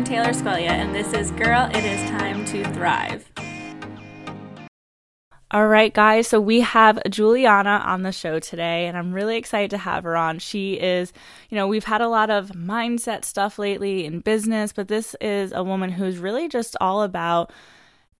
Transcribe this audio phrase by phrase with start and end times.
[0.00, 3.30] I'm Taylor Squelia, and this is Girl, It Is Time to Thrive.
[5.50, 6.26] All right, guys.
[6.26, 10.16] So we have Juliana on the show today, and I'm really excited to have her
[10.16, 10.38] on.
[10.38, 11.12] She is,
[11.50, 15.52] you know, we've had a lot of mindset stuff lately in business, but this is
[15.52, 17.52] a woman who's really just all about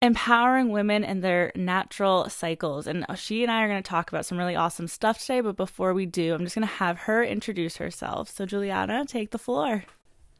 [0.02, 2.86] empowering women and their natural cycles.
[2.86, 5.40] And she and I are going to talk about some really awesome stuff today.
[5.40, 8.28] But before we do, I'm just going to have her introduce herself.
[8.28, 9.84] So, Juliana, take the floor.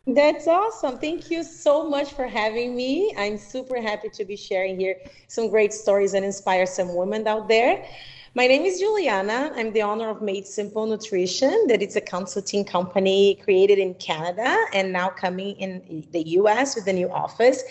[0.06, 0.98] That's awesome.
[0.98, 3.14] Thank you so much for having me.
[3.18, 4.96] I'm super happy to be sharing here
[5.28, 7.84] some great stories and inspire some women out there.
[8.34, 9.52] My name is Juliana.
[9.54, 14.56] I'm the owner of Made Simple Nutrition, that it's a consulting company created in Canada
[14.72, 17.62] and now coming in the US with a new office.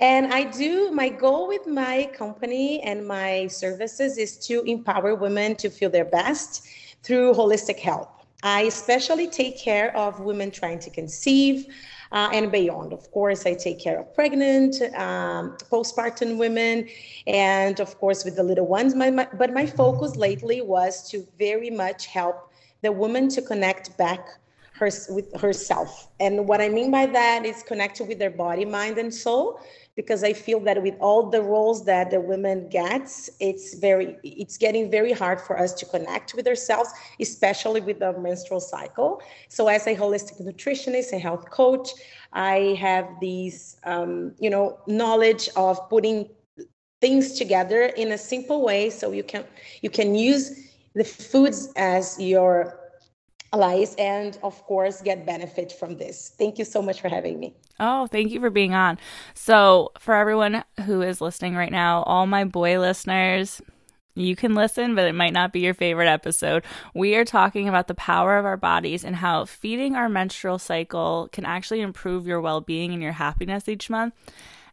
[0.00, 5.54] And I do, my goal with my company and my services is to empower women
[5.56, 6.66] to feel their best
[7.04, 8.19] through holistic health.
[8.42, 11.66] I especially take care of women trying to conceive
[12.12, 12.92] uh, and beyond.
[12.92, 16.88] Of course, I take care of pregnant, um, postpartum women,
[17.26, 18.94] and of course, with the little ones.
[18.94, 22.50] My, my, but my focus lately was to very much help
[22.82, 24.26] the woman to connect back
[24.72, 26.08] her, with herself.
[26.18, 29.60] And what I mean by that is connected with their body, mind, and soul
[30.00, 34.56] because I feel that with all the roles that the women gets, it's very it's
[34.56, 36.88] getting very hard for us to connect with ourselves,
[37.20, 39.20] especially with the menstrual cycle.
[39.50, 41.88] So as a holistic nutritionist, a health coach,
[42.32, 46.30] I have these um, you know knowledge of putting
[47.02, 49.44] things together in a simple way so you can
[49.82, 50.44] you can use
[50.94, 52.79] the foods as your
[53.52, 57.54] allies and of course get benefit from this thank you so much for having me
[57.80, 58.98] oh thank you for being on
[59.34, 63.60] so for everyone who is listening right now all my boy listeners
[64.14, 66.64] you can listen, but it might not be your favorite episode.
[66.94, 71.28] We are talking about the power of our bodies and how feeding our menstrual cycle
[71.32, 74.14] can actually improve your well being and your happiness each month.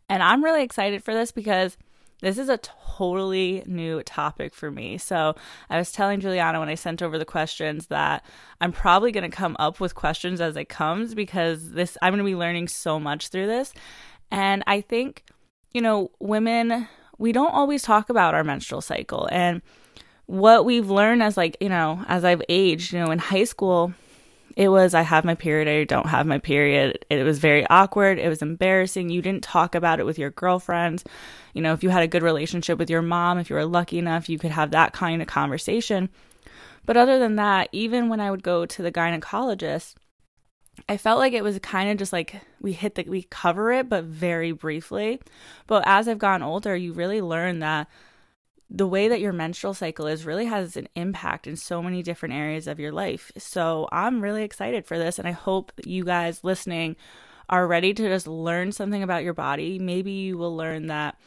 [0.09, 1.77] And I'm really excited for this because
[2.21, 4.97] this is a totally new topic for me.
[4.97, 5.35] So
[5.69, 8.25] I was telling Juliana when I sent over the questions that
[8.59, 12.23] I'm probably going to come up with questions as it comes because this I'm going
[12.23, 13.73] to be learning so much through this.
[14.31, 15.23] And I think,
[15.73, 19.61] you know, women we don't always talk about our menstrual cycle and
[20.27, 23.93] what we've learned as like, you know, as I've aged, you know, in high school,
[24.57, 27.05] it was I have my period, I don't have my period.
[27.11, 28.17] It was very awkward.
[28.17, 29.11] It was embarrassing.
[29.11, 31.03] You didn't talk about it with your girlfriends.
[31.53, 33.99] You know, if you had a good relationship with your mom, if you were lucky
[33.99, 36.09] enough, you could have that kind of conversation.
[36.87, 39.93] But other than that, even when I would go to the gynecologist,
[40.89, 43.87] I felt like it was kind of just like we hit the we cover it
[43.87, 45.21] but very briefly.
[45.67, 47.87] But as I've gotten older, you really learn that
[48.69, 52.35] the way that your menstrual cycle is really has an impact in so many different
[52.35, 53.31] areas of your life.
[53.37, 56.97] So I'm really excited for this, and I hope you guys listening
[57.49, 59.79] are ready to just learn something about your body.
[59.79, 61.17] Maybe you will learn that.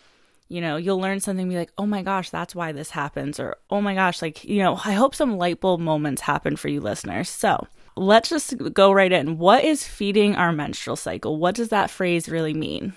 [0.49, 3.39] You know, you'll learn something be like, oh my gosh, that's why this happens.
[3.39, 6.67] Or, oh my gosh, like, you know, I hope some light bulb moments happen for
[6.67, 7.29] you listeners.
[7.29, 9.39] So let's just go right in.
[9.39, 11.39] What is feeding our menstrual cycle?
[11.39, 12.95] What does that phrase really mean?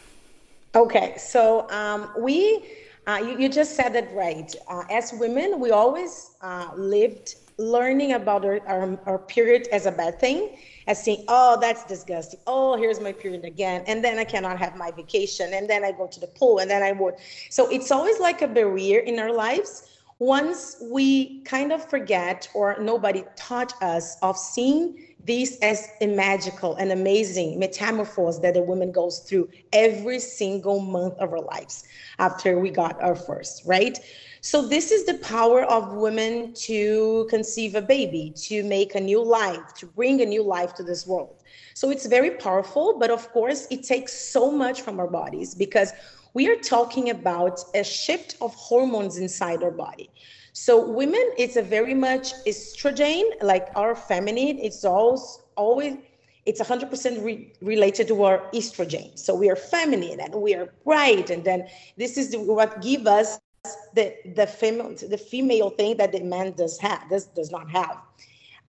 [0.75, 2.65] Okay, so um, we
[3.07, 4.55] uh, you, you, just said it right.
[4.69, 9.91] Uh, as women, we always uh, lived learning about our, our, our, period as a
[9.91, 12.39] bad thing, as saying, oh, that's disgusting.
[12.47, 13.83] Oh, here's my period again.
[13.87, 15.53] And then I cannot have my vacation.
[15.53, 17.15] And then I go to the pool and then I would.
[17.49, 19.92] So it's always like a barrier in our lives.
[20.23, 26.75] Once we kind of forget or nobody taught us of seeing this as a magical
[26.75, 31.83] and amazing metamorphose that a woman goes through every single month of her lives
[32.19, 33.99] after we got our first, right?
[34.39, 39.21] So this is the power of women to conceive a baby, to make a new
[39.21, 41.43] life, to bring a new life to this world.
[41.73, 45.91] So it's very powerful, but of course it takes so much from our bodies because
[46.33, 50.09] we are talking about a shift of hormones inside our body.
[50.53, 54.59] So women, it's a very much estrogen, like our feminine.
[54.59, 55.97] It's always always
[56.45, 59.17] it's 100% re- related to our estrogen.
[59.17, 63.07] So we are feminine and we are bright, and then this is the, what give
[63.07, 63.39] us
[63.93, 67.97] the the female the female thing that the man does have does does not have.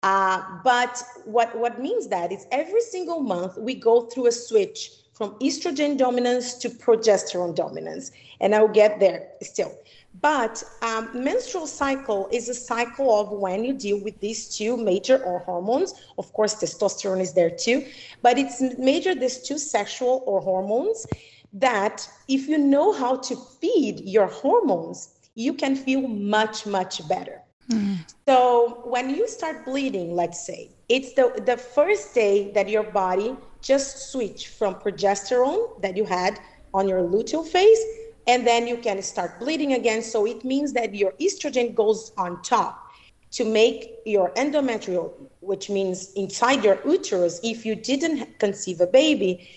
[0.03, 4.91] Uh, but what what means that is every single month we go through a switch
[5.15, 9.73] from estrogen dominance to progesterone dominance, and I'll get there still.
[10.21, 15.17] But um, menstrual cycle is a cycle of when you deal with these two major
[15.23, 15.93] or hormones.
[16.17, 17.85] Of course, testosterone is there too,
[18.21, 21.05] but it's major these two sexual or hormones
[21.53, 27.41] that if you know how to feed your hormones, you can feel much, much better.
[27.69, 27.97] Mm.
[28.27, 33.35] So when you start bleeding, let's say, it's the, the first day that your body
[33.65, 36.39] just switch from progesterone that you had
[36.73, 37.83] on your luteal phase
[38.27, 40.01] and then you can start bleeding again.
[40.03, 42.91] So it means that your estrogen goes on top
[43.31, 49.49] to make your endometrial which means inside your uterus if you didn't conceive a baby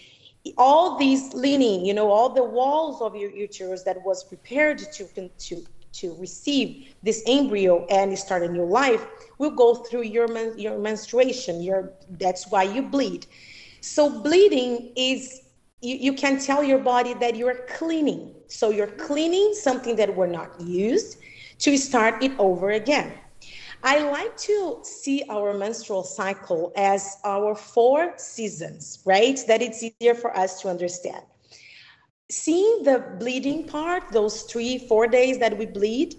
[0.56, 5.06] all these lining you know all the walls of your uterus that was prepared to
[5.38, 9.04] to to receive this embryo and start a new life
[9.38, 11.62] will go through your men, your menstruation.
[11.62, 13.26] Your that's why you bleed
[13.80, 15.42] so bleeding is
[15.80, 20.26] you, you can tell your body that you're cleaning so you're cleaning something that were
[20.26, 21.18] not used
[21.58, 23.12] to start it over again
[23.82, 29.38] I like to see our menstrual cycle as our four seasons, right?
[29.46, 31.22] That it's easier for us to understand.
[32.28, 36.16] Seeing the bleeding part, those three, four days that we bleed,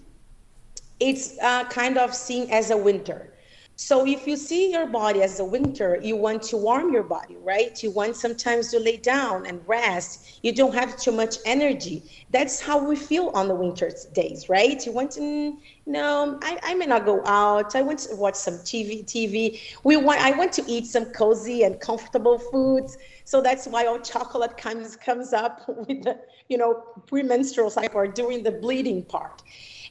[0.98, 3.34] it's uh, kind of seen as a winter.
[3.82, 7.38] So if you see your body as a winter, you want to warm your body,
[7.38, 7.82] right?
[7.82, 10.38] You want sometimes to lay down and rest.
[10.42, 12.02] You don't have too much energy.
[12.28, 14.84] That's how we feel on the winter days, right?
[14.84, 15.56] You want to,
[15.86, 17.74] no, I, I may not go out.
[17.74, 19.02] I want to watch some TV.
[19.06, 19.58] TV.
[19.82, 20.20] We want.
[20.20, 22.98] I want to eat some cozy and comfortable foods.
[23.24, 28.08] So that's why all chocolate comes comes up with the, you know, premenstrual cycle or
[28.08, 29.42] during the bleeding part.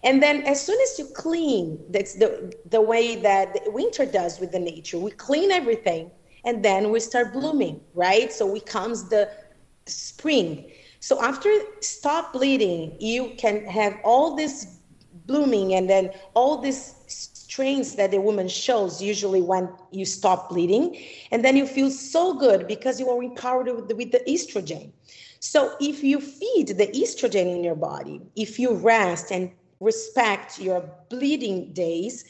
[0.03, 4.51] And then as soon as you clean, that's the, the way that winter does with
[4.51, 4.97] the nature.
[4.97, 6.11] We clean everything
[6.45, 8.31] and then we start blooming, right?
[8.31, 9.29] So we comes the
[9.85, 10.71] spring.
[11.01, 11.51] So after
[11.81, 14.79] stop bleeding, you can have all this
[15.25, 20.97] blooming and then all these strains that the woman shows usually when you stop bleeding.
[21.31, 24.91] And then you feel so good because you are empowered with the, with the estrogen.
[25.39, 30.83] So if you feed the estrogen in your body, if you rest and respect your
[31.09, 32.25] bleeding days,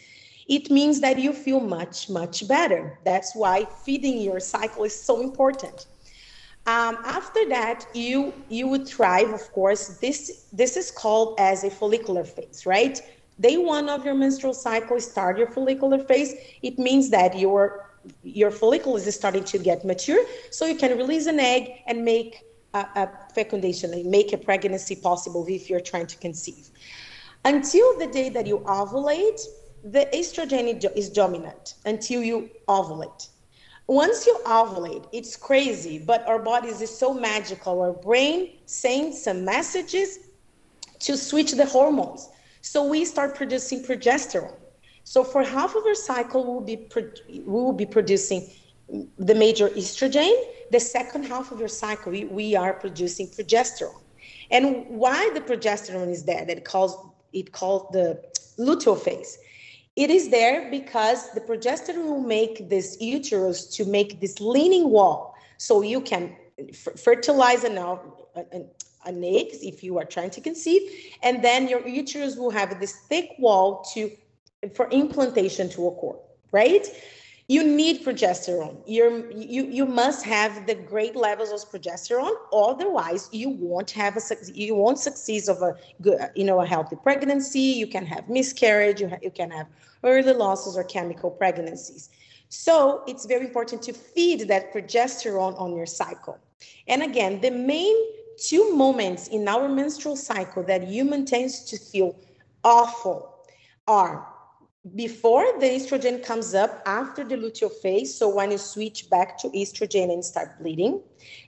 [0.47, 2.99] it means that you feel much, much better.
[3.05, 5.85] That's why feeding your cycle is so important.
[6.65, 9.29] Um, after that, you you would thrive.
[9.29, 13.01] Of course, this this is called as a follicular phase, right?
[13.39, 16.33] Day one of your menstrual cycle, start your follicular phase.
[16.61, 17.89] It means that your
[18.23, 22.43] your follicle is starting to get mature, so you can release an egg and make
[22.73, 26.69] a, a fecundation, make a pregnancy possible if you're trying to conceive.
[27.45, 29.41] Until the day that you ovulate,
[29.83, 33.29] the estrogen is dominant until you ovulate.
[33.87, 37.81] Once you ovulate, it's crazy, but our bodies is so magical.
[37.81, 40.19] Our brain sends some messages
[40.99, 42.29] to switch the hormones.
[42.61, 44.53] So we start producing progesterone.
[45.05, 48.47] So for half of our cycle, we'll be, pro- we will be producing
[49.17, 50.35] the major estrogen.
[50.71, 54.01] The second half of your cycle, we, we are producing progesterone.
[54.51, 56.45] And why the progesterone is there?
[56.45, 58.21] That calls it called the
[58.57, 59.37] luteal phase.
[59.95, 65.35] It is there because the progesterone will make this uterus to make this leaning wall,
[65.57, 68.69] so you can f- fertilize an, an,
[69.05, 70.81] an egg if you are trying to conceive,
[71.21, 74.11] and then your uterus will have this thick wall to
[74.73, 76.17] for implantation to occur,
[76.51, 76.87] right?
[77.49, 78.77] You need progesterone.
[78.85, 82.35] You're, you you must have the great levels of progesterone.
[82.53, 84.21] Otherwise, you won't have a
[84.53, 87.59] you won't succeed of a good you know a healthy pregnancy.
[87.81, 89.01] You can have miscarriage.
[89.01, 89.65] You ha- you can have
[90.03, 92.09] early losses or chemical pregnancies.
[92.49, 96.37] So it's very important to feed that progesterone on your cycle.
[96.87, 97.95] And again, the main
[98.37, 102.15] two moments in our menstrual cycle that human tends to feel
[102.63, 103.35] awful
[103.87, 104.27] are
[104.95, 109.49] before the estrogen comes up after the luteal phase so when you switch back to
[109.49, 111.01] estrogen and start bleeding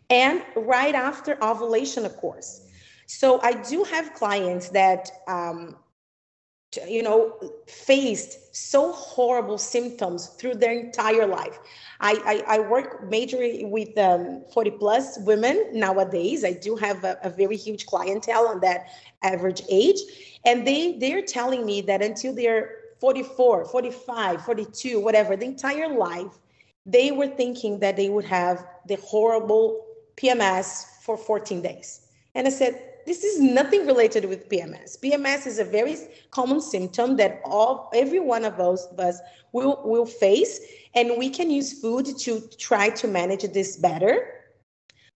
[0.10, 2.68] and right after ovulation of course.
[3.08, 5.78] So i do have clients that um,
[6.88, 11.58] you know faced so horrible symptoms through their entire life.
[12.02, 16.44] I i, I work majorly with um, 40 plus women nowadays.
[16.44, 18.88] I do have a, a very huge clientele on that
[19.24, 20.00] average age.
[20.46, 26.38] And they they're telling me that until they're 44, 45, 42, whatever, the entire life,
[26.86, 29.84] they were thinking that they would have the horrible
[30.18, 32.02] PMS for 14 days.
[32.36, 35.00] And I said, this is nothing related with PMS.
[35.00, 35.98] PMS is a very
[36.30, 39.20] common symptom that all every one of us, of us
[39.52, 40.62] will, will face,
[40.94, 44.28] and we can use food to try to manage this better.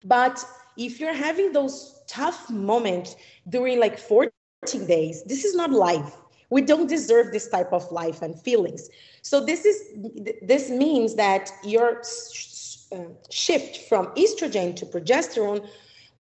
[0.03, 0.43] But
[0.75, 3.15] if you're having those tough moments
[3.47, 4.31] during like 14
[4.87, 6.15] days, this is not life
[6.49, 8.89] we don't deserve this type of life and feelings
[9.21, 9.81] so this is
[10.41, 12.01] this means that your
[12.91, 12.97] uh,
[13.29, 15.67] shift from estrogen to progesterone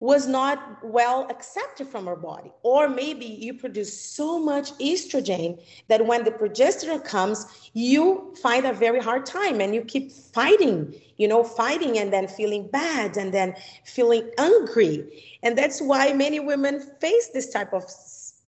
[0.04, 2.52] was not well accepted from our body.
[2.64, 8.74] Or maybe you produce so much estrogen that when the progesterone comes, you find a
[8.74, 13.34] very hard time and you keep fighting, you know, fighting and then feeling bad and
[13.34, 15.24] then feeling angry.
[15.42, 17.86] And that's why many women face this type of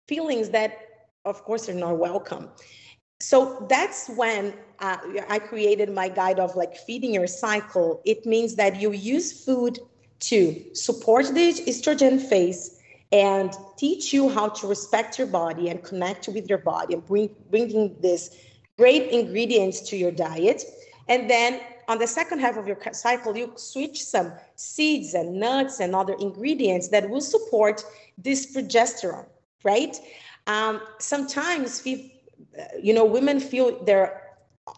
[0.07, 0.77] feelings that,
[1.25, 2.49] of course, they're not welcome.
[3.19, 4.97] So that's when uh,
[5.29, 8.01] I created my guide of like feeding your cycle.
[8.05, 9.79] It means that you use food
[10.19, 12.79] to support the estrogen phase
[13.11, 17.29] and teach you how to respect your body and connect with your body and bring
[17.49, 18.35] bringing this
[18.77, 20.63] great ingredients to your diet
[21.07, 25.79] and then on the second half of your cycle you switch some seeds and nuts
[25.79, 27.85] and other ingredients that will support
[28.17, 29.27] this progesterone
[29.63, 29.99] right
[30.47, 32.21] um, sometimes we,
[32.81, 34.21] you know women feel they're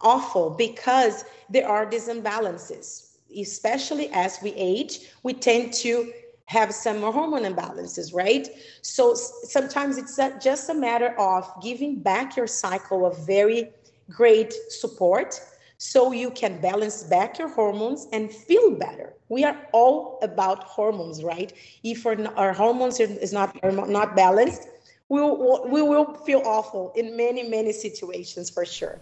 [0.01, 6.11] awful because there are these imbalances especially as we age, we tend to
[6.45, 8.47] have some hormone imbalances, right?
[8.81, 13.71] So sometimes it's just a matter of giving back your cycle of very
[14.09, 15.41] great support
[15.77, 19.13] so you can balance back your hormones and feel better.
[19.29, 21.51] We are all about hormones, right?
[21.83, 24.69] If our, hormones is not are not balanced,
[25.09, 28.99] we will, we will feel awful in many many situations for sure.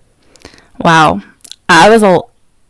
[0.80, 1.22] Wow,
[1.70, 2.20] I was a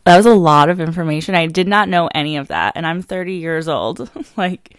[0.06, 1.34] that was a lot of information.
[1.34, 2.74] I did not know any of that.
[2.76, 4.08] And I'm 30 years old.
[4.36, 4.76] like,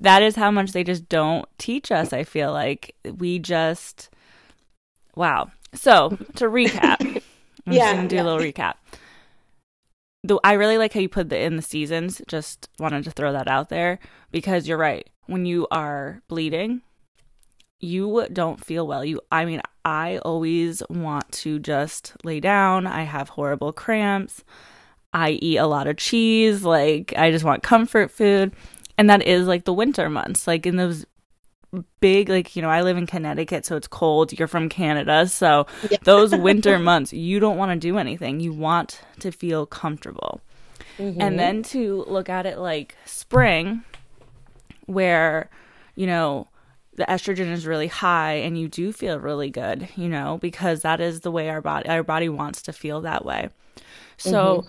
[0.00, 2.12] that is how much they just don't teach us.
[2.12, 4.10] I feel like we just,
[5.14, 5.52] wow.
[5.74, 6.96] So, to recap,
[7.66, 8.22] I'm yeah, just going to do yeah.
[8.22, 8.74] a little recap.
[10.24, 12.20] The, I really like how you put the in the seasons.
[12.26, 14.00] Just wanted to throw that out there
[14.32, 15.08] because you're right.
[15.26, 16.82] When you are bleeding,
[17.80, 19.04] you don't feel well.
[19.04, 22.86] You I mean, I always want to just lay down.
[22.86, 24.44] I have horrible cramps.
[25.12, 28.52] I eat a lot of cheese, like I just want comfort food.
[28.98, 30.46] And that is like the winter months.
[30.46, 31.06] Like in those
[32.00, 34.38] big like, you know, I live in Connecticut, so it's cold.
[34.38, 35.98] You're from Canada, so yeah.
[36.02, 38.40] those winter months, you don't want to do anything.
[38.40, 40.40] You want to feel comfortable.
[40.98, 41.20] Mm-hmm.
[41.20, 43.84] And then to look at it like spring
[44.86, 45.48] where,
[45.94, 46.48] you know,
[46.98, 51.00] the estrogen is really high and you do feel really good, you know, because that
[51.00, 53.48] is the way our body our body wants to feel that way.
[54.16, 54.66] So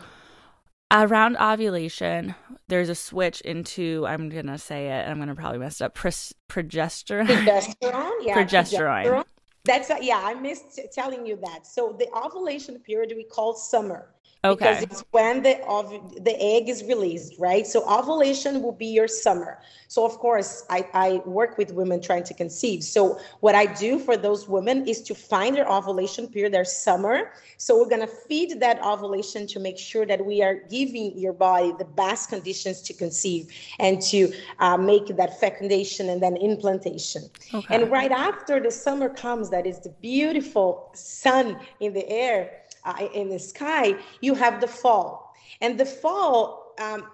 [0.91, 1.03] mm-hmm.
[1.03, 2.36] around ovulation,
[2.67, 5.86] there's a switch into I'm going to say it, I'm going to probably mess it
[5.86, 7.25] up, progesterone.
[7.25, 8.36] Progesterone, yeah.
[8.36, 9.05] Progesterone.
[9.05, 9.25] progesterone.
[9.65, 11.65] That's a, yeah, I missed telling you that.
[11.65, 14.07] So the ovulation period we call summer.
[14.46, 14.58] Okay.
[14.58, 17.67] Because it's when the ov- the egg is released, right?
[17.67, 19.60] So ovulation will be your summer.
[19.89, 22.81] So of course, I, I work with women trying to conceive.
[22.86, 27.34] So what I do for those women is to find their ovulation period, their summer.
[27.58, 31.74] So we're gonna feed that ovulation to make sure that we are giving your body
[31.77, 37.24] the best conditions to conceive and to uh, make that fecundation and then implantation.
[37.53, 37.75] Okay.
[37.75, 43.07] And right after the summer comes, that is the beautiful sun in the air uh,
[43.13, 45.33] in the sky, you have the fall.
[45.62, 47.05] And the fall, um,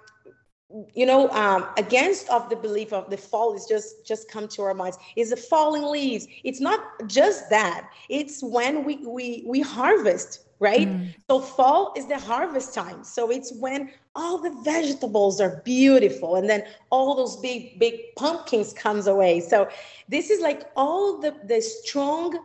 [0.94, 4.64] you know, um, against of the belief of the fall is just just come to
[4.64, 6.28] our minds is the falling leaves.
[6.44, 7.90] It's not just that.
[8.10, 10.88] It's when we we we harvest right?
[10.88, 11.14] Mm.
[11.30, 13.04] So fall is the harvest time.
[13.04, 18.74] So it's when all the vegetables are beautiful and then all those big big pumpkins
[18.74, 19.42] comes away.
[19.42, 19.68] So
[20.08, 22.40] this is like all the the strong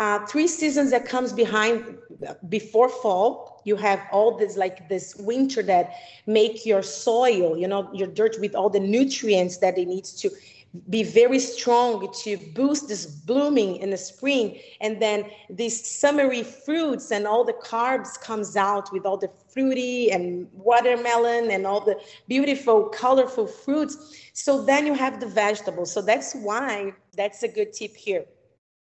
[0.00, 1.98] uh, three seasons that comes behind
[2.48, 5.92] before fall you have all this like this winter that
[6.26, 10.30] make your soil you know your dirt with all the nutrients that it needs to
[10.88, 14.56] be very strong to boost this blooming in the spring.
[14.80, 20.12] And then these summery fruits and all the carbs comes out with all the fruity
[20.12, 23.96] and watermelon and all the beautiful colorful fruits.
[24.32, 25.90] So then you have the vegetables.
[25.90, 28.24] So that's why that's a good tip here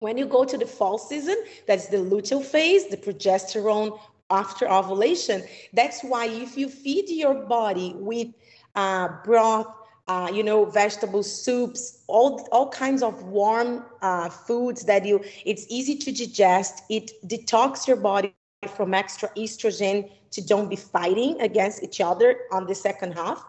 [0.04, 3.99] when you go to the fall season, that's the luteal phase, the progesterone
[4.30, 5.42] after ovulation.
[5.73, 8.28] That's why if you feed your body with
[8.75, 9.66] uh, broth,
[10.06, 15.64] uh, you know, vegetable soups, all all kinds of warm uh, foods that you it's
[15.70, 16.82] easy to digest.
[16.90, 18.34] It detox your body
[18.76, 23.42] from extra estrogen to don't be fighting against each other on the second half.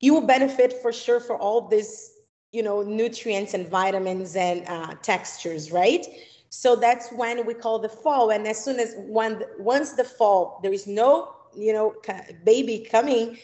[0.00, 2.11] You will benefit for sure for all this
[2.52, 6.06] you know nutrients and vitamins and uh, textures right?
[6.50, 8.30] So that's when we call the fall.
[8.30, 11.94] And as soon as when once the fall there is no you know
[12.44, 13.38] baby coming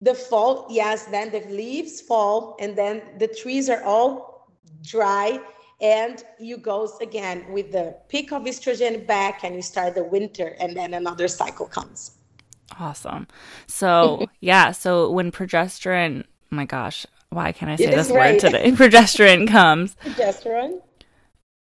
[0.00, 4.48] the fall yes then the leaves fall and then the trees are all
[4.82, 5.40] dry
[5.80, 10.56] and you goes again with the peak of estrogen back and you start the winter
[10.60, 12.12] and then another cycle comes.
[12.78, 13.26] Awesome.
[13.66, 18.32] So yeah so when progesterone my gosh why can't I say this right.
[18.32, 18.70] word today?
[18.72, 19.94] Progesterone comes.
[19.96, 20.80] Progesterone.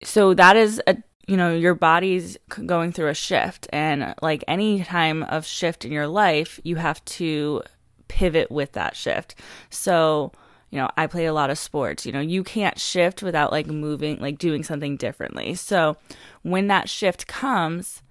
[0.03, 4.83] So that is a you know your body's going through a shift and like any
[4.83, 7.61] time of shift in your life you have to
[8.07, 9.35] pivot with that shift
[9.69, 10.31] so
[10.71, 13.67] you know i play a lot of sports you know you can't shift without like
[13.67, 15.95] moving like doing something differently so
[16.41, 18.01] when that shift comes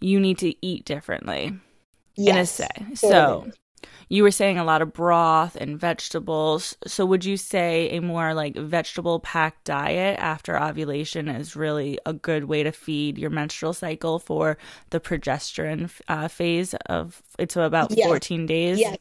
[0.00, 1.58] you need to eat differently
[2.16, 3.50] yes, in a say so
[4.08, 6.76] you were saying a lot of broth and vegetables.
[6.86, 12.12] So would you say a more like vegetable packed diet after ovulation is really a
[12.12, 14.58] good way to feed your menstrual cycle for
[14.90, 18.06] the progesterone uh, phase of it's about yes.
[18.06, 18.78] 14 days?
[18.78, 18.96] Yes.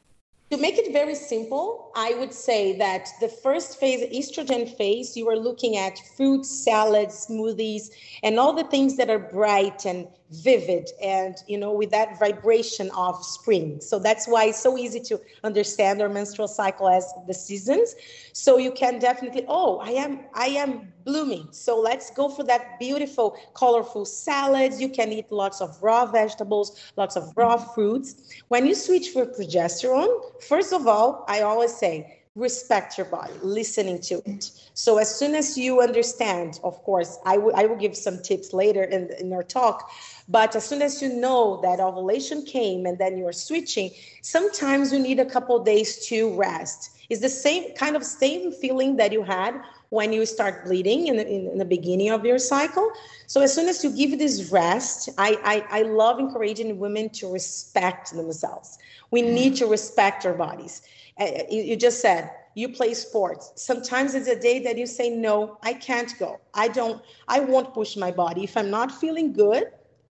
[0.51, 5.27] To make it very simple, I would say that the first phase, estrogen phase, you
[5.27, 7.89] are looking at fruits, salads, smoothies,
[8.21, 12.89] and all the things that are bright and vivid and you know with that vibration
[12.91, 13.79] of spring.
[13.79, 17.95] So that's why it's so easy to understand our menstrual cycle as the seasons.
[18.33, 21.47] So you can definitely oh i am i am blooming.
[21.51, 24.81] So let's go for that beautiful colorful salads.
[24.81, 28.15] You can eat lots of raw vegetables lots of raw fruits.
[28.47, 33.99] When you switch for progesterone first of all i always say respect your body, listening
[34.01, 34.51] to it.
[34.73, 38.53] So as soon as you understand, of course, I will I will give some tips
[38.53, 39.89] later in, in our talk,
[40.27, 43.91] but as soon as you know that ovulation came and then you're switching,
[44.21, 46.91] sometimes you need a couple days to rest.
[47.09, 51.17] It's the same kind of same feeling that you had when you start bleeding in
[51.17, 52.91] the, in, in the beginning of your cycle.
[53.27, 57.31] So as soon as you give this rest, I, I, I love encouraging women to
[57.31, 58.79] respect themselves.
[59.11, 59.35] We mm-hmm.
[59.35, 60.81] need to respect our bodies
[61.19, 63.51] uh, uh, you just said you play sports.
[63.55, 66.39] Sometimes it's a day that you say, no, I can't go.
[66.53, 68.43] I don't, I won't push my body.
[68.43, 69.71] If I'm not feeling good,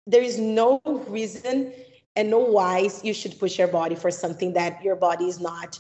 [0.09, 1.73] there is no reason
[2.17, 5.79] and no wise you should push your body for something that your body is not,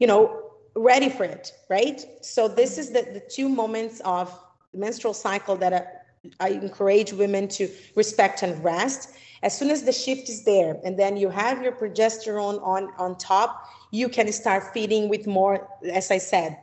[0.00, 2.04] you know, ready for it, right?
[2.20, 4.36] So this is the, the two moments of
[4.72, 9.10] the menstrual cycle that I, I encourage women to respect and rest.
[9.44, 13.16] As soon as the shift is there, and then you have your progesterone on on
[13.16, 16.58] top, you can start feeding with more, as I said,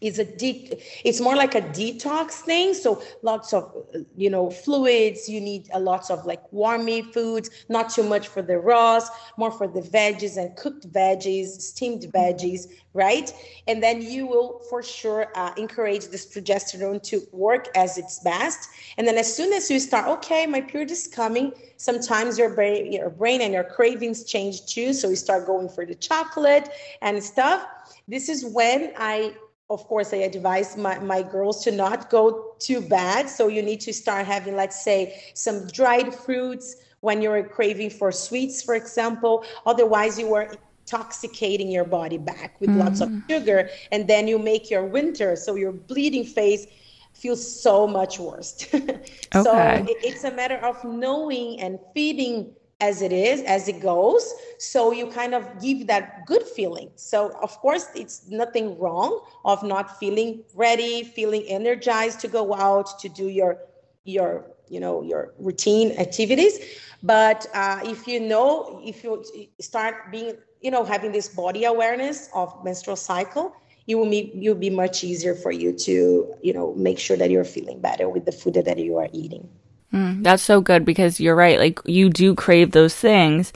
[0.00, 2.74] it's a de- it's more like a detox thing.
[2.74, 3.72] So lots of
[4.16, 8.42] you know fluids you need a lots of like warmy foods not too much for
[8.42, 13.32] the raws more for the veggies and cooked veggies steamed veggies right?
[13.68, 18.68] And then you will for sure uh, encourage this progesterone to work as its best.
[18.96, 22.92] And then as soon as you start okay my period is coming sometimes your brain
[22.92, 24.92] your brain and your cravings change too.
[24.92, 26.68] So you start going for the chocolate
[27.02, 27.66] and stuff.
[28.06, 29.34] This is when i
[29.70, 33.28] of course, I advise my, my girls to not go too bad.
[33.28, 38.10] So you need to start having, let's say, some dried fruits when you're craving for
[38.10, 39.44] sweets, for example.
[39.66, 40.54] Otherwise, you are
[40.86, 42.78] intoxicating your body back with mm.
[42.78, 43.28] lots of mm.
[43.28, 43.68] sugar.
[43.92, 46.66] And then you make your winter, so your bleeding phase
[47.12, 48.66] feels so much worse.
[48.74, 49.02] okay.
[49.32, 54.34] So it, it's a matter of knowing and feeding as it is as it goes.
[54.58, 56.90] So you kind of give that good feeling.
[56.96, 62.98] So of course it's nothing wrong of not feeling ready feeling energized to go out
[63.00, 63.58] to do your
[64.04, 66.58] your you know your routine activities.
[67.02, 69.24] But uh, if you know if you
[69.60, 73.54] start being you know having this body awareness of menstrual cycle
[73.86, 77.30] it will be you'll be much easier for you to you know make sure that
[77.30, 79.48] you're feeling better with the food that you are eating
[79.92, 81.58] Mm, that's so good because you're right.
[81.58, 83.52] Like you do crave those things,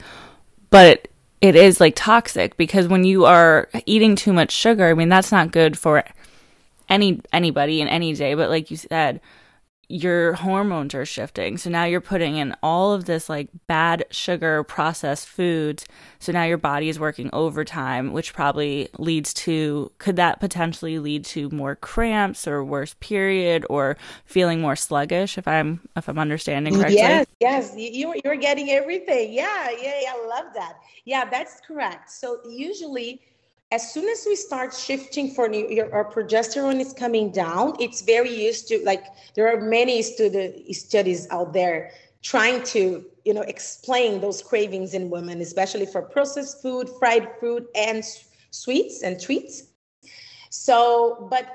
[0.69, 1.07] but
[1.41, 5.31] it is like toxic because when you are eating too much sugar, I mean that's
[5.31, 6.03] not good for
[6.89, 8.33] any anybody in any day.
[8.33, 9.21] But like you said,
[9.89, 11.57] your hormones are shifting.
[11.57, 15.85] So now you're putting in all of this like bad sugar processed foods.
[16.19, 21.25] So now your body is working overtime, which probably leads to could that potentially lead
[21.25, 26.75] to more cramps or worse period or feeling more sluggish if I'm if I'm understanding
[26.75, 26.95] correctly?
[26.95, 27.73] Yes, yes.
[27.77, 29.33] You you're getting everything.
[29.33, 30.13] Yeah, yeah, yeah.
[30.15, 30.79] I love that.
[31.05, 32.09] Yeah, that's correct.
[32.09, 33.21] So usually
[33.73, 38.01] as soon as we start shifting for new, your, our progesterone is coming down, it's
[38.03, 41.89] very used to like there are many studies out there
[42.21, 47.65] trying to you know explain those cravings in women, especially for processed food, fried food,
[47.75, 48.03] and
[48.51, 49.63] sweets and treats.
[50.51, 51.45] So, but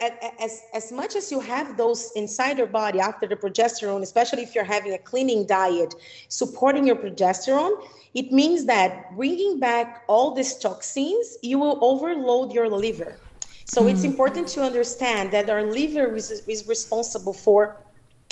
[0.40, 4.56] as, as much as you have those inside your body after the progesterone, especially if
[4.56, 5.94] you're having a cleaning diet,
[6.26, 7.80] supporting your progesterone,
[8.14, 13.20] it means that bringing back all these toxins, you will overload your liver.
[13.64, 13.90] So mm.
[13.90, 17.76] it's important to understand that our liver is, is responsible for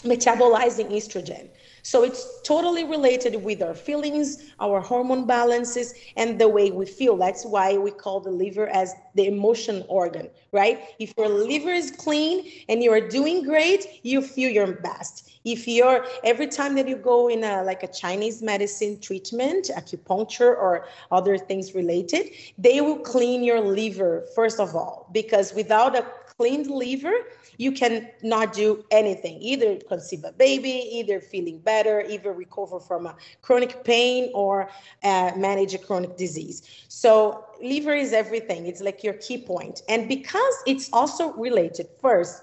[0.03, 1.49] metabolizing estrogen.
[1.83, 7.17] So it's totally related with our feelings, our hormone balances, and the way we feel.
[7.17, 10.81] That's why we call the liver as the emotion organ, right?
[10.99, 15.31] If your liver is clean and you are doing great, you feel your best.
[15.45, 20.51] If you're every time that you go in a like a Chinese medicine treatment, acupuncture
[20.65, 26.05] or other things related, they will clean your liver first of all, because without a
[26.37, 27.15] cleaned liver,
[27.57, 33.07] you can not do anything, either conceive a baby, either feeling better, either recover from
[33.07, 34.69] a chronic pain or
[35.03, 36.63] uh, manage a chronic disease.
[36.89, 38.67] So liver is everything.
[38.67, 39.83] It's like your key point.
[39.89, 42.43] And because it's also related first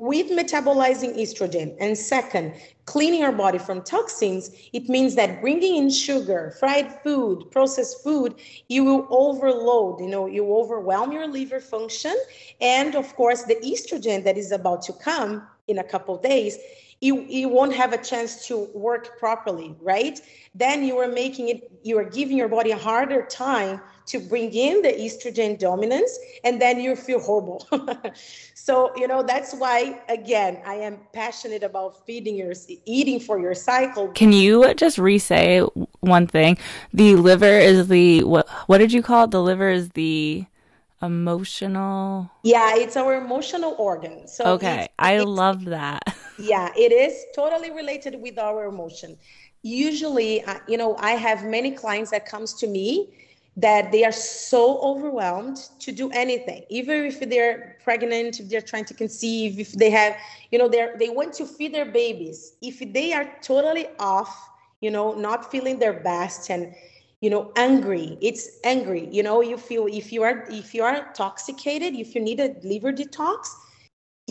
[0.00, 1.76] with metabolizing estrogen.
[1.78, 2.54] And second
[2.86, 8.34] cleaning our body from toxins it means that bringing in sugar fried food processed food
[8.68, 12.16] you will overload you know you overwhelm your liver function.
[12.60, 16.58] And of course the estrogen that is about to come in a couple days
[17.00, 20.20] you, you won't have a chance to work properly right?
[20.54, 24.52] Then you are making it you are giving your body a harder time to bring
[24.52, 27.66] in the estrogen dominance and then you feel horrible.
[28.54, 32.52] So you know that's why again i am passionate about feeding your
[32.84, 34.08] eating for your cycle.
[34.08, 35.60] Can you just re-say
[36.00, 36.58] one thing?
[36.92, 39.30] The liver is the what what did you call it?
[39.30, 40.44] The liver is the
[41.02, 44.28] emotional yeah it's our emotional organ.
[44.28, 46.02] So okay it's, i it's, love that
[46.40, 49.16] yeah it is totally related with our emotion.
[49.62, 53.08] Usually uh, you know i have many clients that comes to me
[53.56, 58.84] that they are so overwhelmed to do anything even if they're pregnant if they're trying
[58.84, 60.14] to conceive if they have
[60.50, 62.54] you know they're they want to feed their babies.
[62.62, 64.32] If they are totally off
[64.80, 66.74] you know not feeling their best and
[67.20, 69.08] you know angry it's angry.
[69.12, 72.54] You know you feel if you are if you are intoxicated if you need a
[72.62, 73.48] liver detox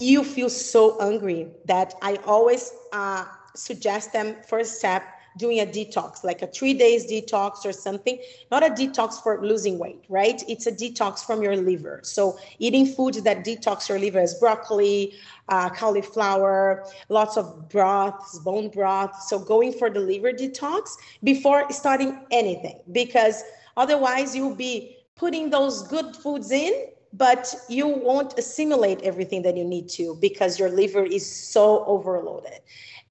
[0.01, 5.03] you feel so angry that i always uh, suggest them first step
[5.38, 8.19] doing a detox, like a three days detox or something,
[8.51, 10.43] not a detox for losing weight, right?
[10.47, 12.01] It's a detox from your liver.
[12.03, 15.13] So eating foods that detox your liver is broccoli,
[15.47, 19.21] uh, cauliflower, lots of broths, bone broth.
[19.23, 23.43] So going for the liver detox before starting anything, because
[23.77, 29.63] otherwise you'll be putting those good foods in but you won't assimilate everything that you
[29.63, 32.60] need to because your liver is so overloaded.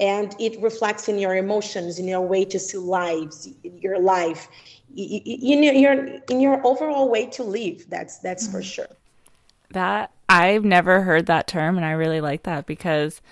[0.01, 4.49] And it reflects in your emotions in your way to see lives your life
[4.97, 5.93] in your
[6.31, 7.85] in your overall way to live.
[7.91, 8.57] That's that's mm-hmm.
[8.57, 8.89] for sure.
[9.71, 13.23] That i've never heard that term and i really like that because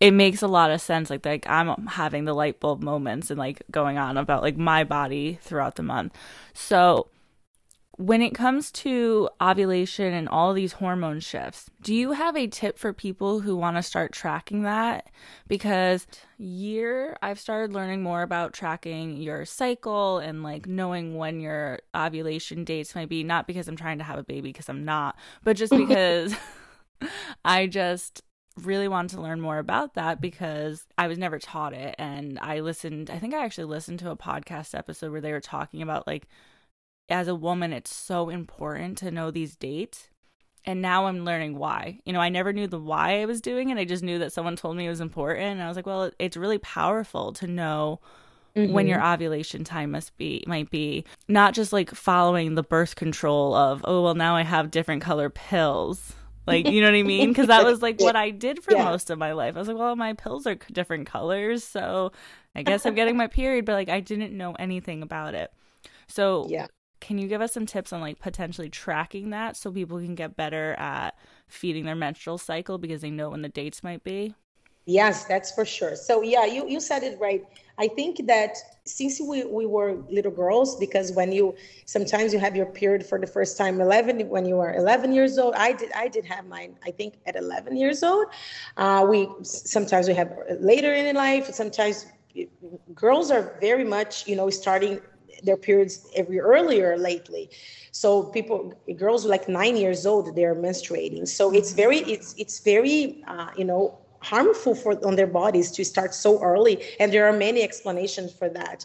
[0.00, 1.08] it makes a lot of sense.
[1.08, 4.82] Like like i'm having the light bulb moments and like going on about like my
[4.82, 6.16] body throughout the month.
[6.52, 7.06] So
[7.98, 12.78] when it comes to ovulation and all these hormone shifts, do you have a tip
[12.78, 15.10] for people who want to start tracking that?
[15.48, 16.06] Because
[16.38, 22.62] year I've started learning more about tracking your cycle and like knowing when your ovulation
[22.62, 25.56] dates might be, not because I'm trying to have a baby because I'm not, but
[25.56, 26.36] just because
[27.44, 28.22] I just
[28.62, 32.60] really wanted to learn more about that because I was never taught it and I
[32.60, 36.08] listened I think I actually listened to a podcast episode where they were talking about
[36.08, 36.28] like
[37.08, 40.08] as a woman, it's so important to know these dates.
[40.64, 42.00] And now I'm learning why.
[42.04, 43.78] You know, I never knew the why I was doing it.
[43.78, 45.46] I just knew that someone told me it was important.
[45.46, 48.00] And I was like, well, it's really powerful to know
[48.58, 48.72] mm-hmm.
[48.72, 53.54] when your ovulation time must be might be not just like following the birth control
[53.54, 56.14] of oh well now i have different color pills
[56.46, 58.84] like you know what i mean because that was like what i did for yeah.
[58.84, 62.12] most of my life i was like well my pills are different colors so
[62.54, 65.52] i guess i'm getting my period but like i didn't know anything about it
[66.06, 66.66] so yeah
[67.00, 70.36] can you give us some tips on like potentially tracking that so people can get
[70.36, 74.34] better at feeding their menstrual cycle because they know when the dates might be?
[74.86, 75.96] Yes, that's for sure.
[75.96, 77.44] So yeah, you, you said it right.
[77.76, 78.56] I think that
[78.86, 83.18] since we, we were little girls, because when you sometimes you have your period for
[83.18, 85.54] the first time 11 when you are 11 years old.
[85.56, 86.74] I did I did have mine.
[86.86, 88.28] I think at 11 years old.
[88.78, 91.52] Uh, we sometimes we have later in life.
[91.52, 92.06] Sometimes
[92.94, 95.00] girls are very much you know starting
[95.42, 97.50] their periods every earlier lately.
[97.92, 101.26] So people girls like nine years old they're menstruating.
[101.28, 105.84] So it's very it's it's very uh, you know harmful for on their bodies to
[105.84, 108.84] start so early and there are many explanations for that.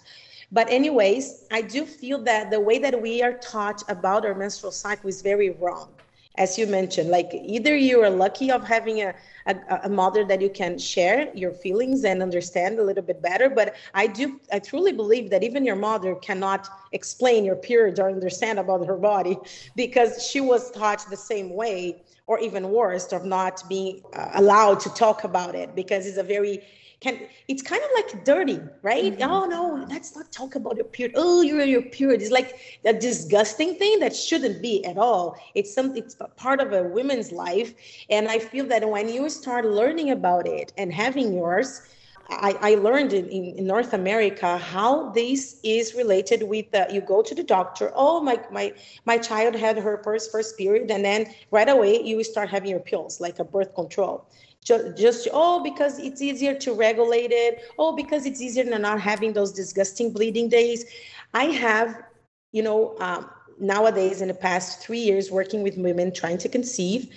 [0.51, 4.71] But anyways i do feel that the way that we are taught about our menstrual
[4.71, 5.89] cycle is very wrong
[6.35, 9.13] as you mentioned like either you are lucky of having a,
[9.45, 13.49] a, a, mother that you can share your feelings and understand a little bit better
[13.49, 18.09] but i do i truly believe that even your mother cannot explain your periods or
[18.09, 19.37] understand about her body
[19.75, 24.79] because she was taught the same way or even worse of not being uh, allowed
[24.79, 26.63] to talk about it because it's a very
[27.03, 29.13] can it's kind of like dirty right?
[29.13, 29.31] Mm-hmm.
[29.31, 31.15] oh no let's not talk about your period.
[31.17, 32.21] Oh you're your period.
[32.21, 32.51] It's like
[32.85, 35.37] a disgusting thing that shouldn't be at all.
[35.53, 37.73] It's something it's part of a woman's life.
[38.09, 41.81] And i feel that when you start learning about it and having yours
[42.29, 47.35] I, I learned in, in, North America how this is related with you go to
[47.35, 47.91] the doctor.
[47.93, 48.73] Oh, my my
[49.05, 52.79] my child had her first first period, and then right away you start having your
[52.79, 54.25] pills like a birth control
[54.63, 57.61] just, oh because it's easier to regulate it.
[57.77, 60.85] Oh because it's easier than not having those disgusting bleeding days.
[61.33, 62.03] I have
[62.51, 67.13] you know um, nowadays in the past three years working with women trying to conceive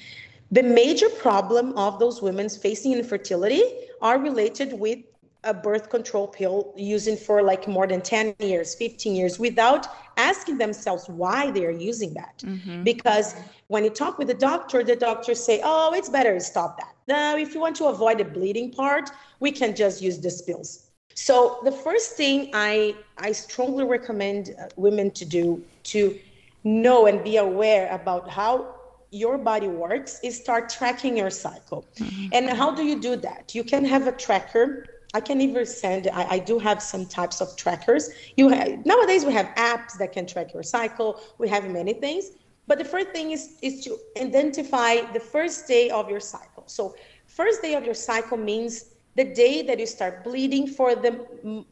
[0.51, 3.63] the major problem of those women facing infertility
[4.01, 4.99] are related with
[5.47, 10.59] a birth control pill using for like more than 10 years 15 years without asking
[10.59, 12.39] themselves why they are using that.
[12.39, 12.83] Mm-hmm.
[12.83, 13.35] because
[13.69, 16.95] when you talk with the doctor the doctors say oh it's better to stop that.
[17.09, 20.91] Now if you want to avoid the bleeding part we can just use these pills.
[21.15, 25.63] So the first thing i i strongly recommend uh, women to do
[25.95, 26.19] to
[26.65, 28.75] know and be aware about how
[29.13, 31.87] your body works is start tracking your cycle.
[31.99, 32.29] Mm-hmm.
[32.33, 33.55] and how do you do that?
[33.55, 34.85] You can have a tracker
[35.17, 36.09] I can even send.
[36.09, 38.11] I, I, do have some types of trackers.
[38.37, 41.19] You have, nowadays we have apps that can track your cycle.
[41.39, 42.25] We have many things,
[42.67, 46.65] but the first thing is is to identify the first day of your cycle.
[46.67, 46.95] So
[47.41, 48.73] first day of your cycle means
[49.15, 51.13] the day that you start bleeding for the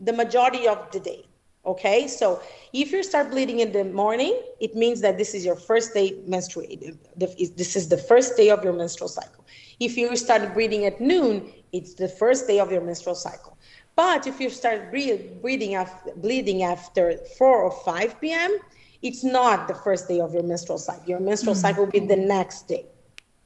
[0.08, 1.22] the majority of the day.
[1.66, 2.26] Okay, so
[2.72, 4.34] if you start bleeding in the morning,
[4.66, 6.96] it means that this is your first day menstruating.
[7.62, 9.44] This is the first day of your menstrual cycle.
[9.80, 13.56] If you start bleeding at noon, it's the first day of your menstrual cycle.
[13.96, 18.58] But if you start bleeding after, bleeding after 4 or 5 p.m.,
[19.02, 21.04] it's not the first day of your menstrual cycle.
[21.06, 21.60] Your menstrual mm-hmm.
[21.60, 22.86] cycle will be the next day.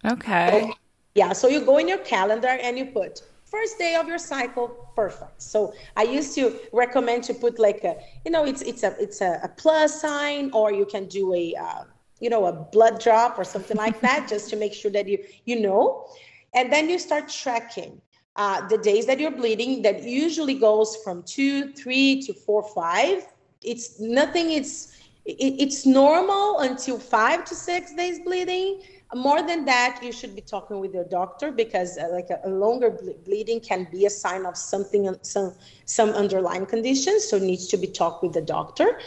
[0.04, 0.68] Okay.
[0.68, 0.74] So,
[1.14, 4.68] yeah, so you go in your calendar and you put first day of your cycle
[4.94, 8.94] perfect so i used to recommend to put like a you know it's it's a
[9.00, 11.84] it's a, a plus sign or you can do a uh,
[12.20, 15.18] you know a blood drop or something like that just to make sure that you
[15.44, 16.06] you know.
[16.54, 18.00] And then you start tracking
[18.36, 23.26] uh, the days that you're bleeding that usually goes from two three to four five.
[23.62, 28.80] It's nothing it's it, it's normal until five to six days bleeding.
[29.14, 32.50] More than that you should be talking with your doctor because uh, like a, a
[32.50, 35.54] longer ble- bleeding can be a sign of something some
[35.84, 38.98] some underlying conditions so needs to be talked with the doctor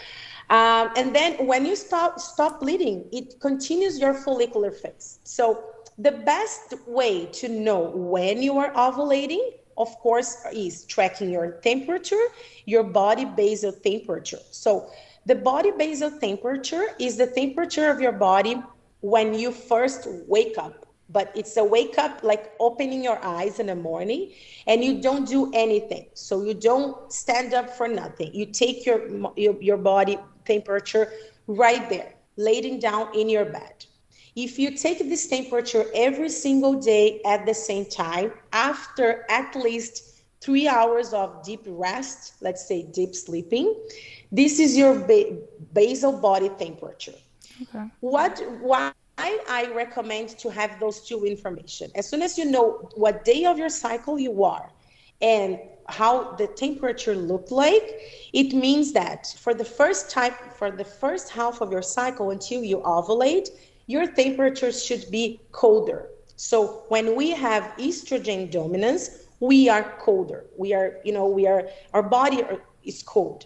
[0.52, 5.64] um, and then when you stop stop bleeding it continues your follicular phase so
[6.02, 12.26] the best way to know when you are ovulating, of course, is tracking your temperature,
[12.66, 14.40] your body basal temperature.
[14.52, 14.90] So,
[15.28, 18.62] the body basal temperature is the temperature of your body
[19.02, 20.88] when you first wake up.
[21.10, 24.32] But it's a wake up like opening your eyes in the morning
[24.66, 26.08] and you don't do anything.
[26.14, 28.34] So you don't stand up for nothing.
[28.34, 31.12] You take your, your, your body temperature
[31.48, 33.86] right there, laying down in your bed.
[34.36, 40.22] If you take this temperature every single day at the same time, after at least
[40.42, 43.76] three hours of deep rest, let's say deep sleeping,
[44.32, 45.38] this is your ba-
[45.74, 47.16] basal body temperature.
[47.62, 47.86] Okay.
[48.00, 51.68] What why I recommend to have those two information.
[51.68, 54.70] As soon as you know what day of your cycle you are
[55.22, 58.02] and how the temperature look like,
[58.34, 62.64] it means that for the first time, for the first half of your cycle until
[62.64, 63.50] you ovulate,
[63.88, 66.10] your temperature should be colder.
[66.36, 70.46] So when we have estrogen dominance, we are colder.
[70.58, 72.44] We are, you know, we are, our body
[72.84, 73.46] is cold.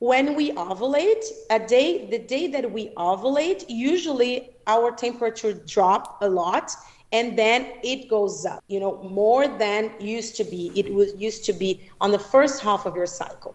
[0.00, 6.28] When we ovulate, a day, the day that we ovulate, usually our temperature drop a
[6.28, 6.70] lot
[7.12, 10.72] and then it goes up, you know, more than used to be.
[10.74, 13.54] It was used to be on the first half of your cycle.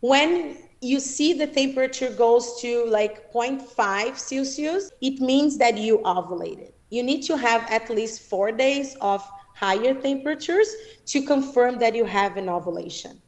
[0.00, 6.72] When you see the temperature goes to like 0.5 Celsius, it means that you ovulated.
[6.90, 9.22] You need to have at least four days of
[9.54, 10.74] higher temperatures
[11.06, 13.20] to confirm that you have an ovulation.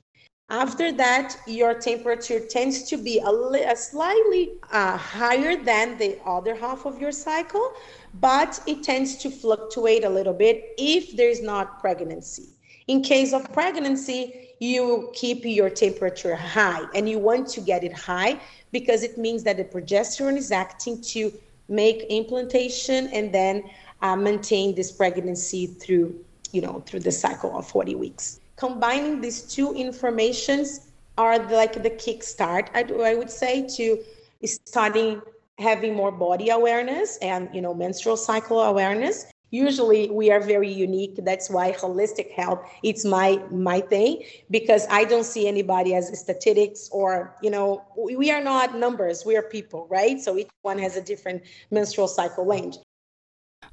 [0.50, 6.18] After that, your temperature tends to be a, li- a slightly uh, higher than the
[6.26, 7.72] other half of your cycle,
[8.20, 12.48] but it tends to fluctuate a little bit if there's not pregnancy.
[12.88, 17.92] In case of pregnancy, you keep your temperature high and you want to get it
[17.92, 18.38] high
[18.70, 21.33] because it means that the progesterone is acting to
[21.68, 23.64] make implantation and then
[24.03, 26.14] uh, maintain this pregnancy through
[26.53, 31.90] you know through the cycle of 40 weeks combining these two informations are like the
[31.90, 33.98] kickstart I, I would say to
[34.44, 35.22] starting
[35.62, 41.18] having more body awareness and you know menstrual cycle awareness usually we are very unique.
[41.25, 46.88] That's why holistic health it's my my thing because i don't see anybody as statistics
[46.90, 50.20] or you know we are not numbers we are people right?
[50.20, 52.79] So each one has a different menstrual cycle range.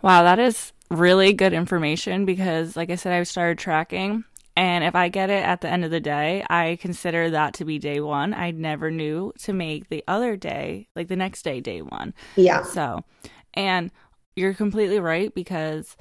[0.02, 4.24] Wow that is really good information because like i said i started tracking
[4.60, 7.66] and if I get it at the end of the day, I consider that to
[7.66, 8.34] be day one.
[8.34, 12.14] I never knew to make the other day, like the next day, day one.
[12.36, 12.64] Yeah.
[12.64, 13.06] So,
[13.54, 13.90] and
[14.36, 15.96] you're completely right because